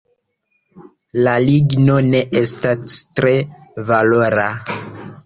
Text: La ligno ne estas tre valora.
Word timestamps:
La 1.27 1.33
ligno 1.43 1.97
ne 2.05 2.21
estas 2.41 2.97
tre 3.21 3.35
valora. 3.91 4.49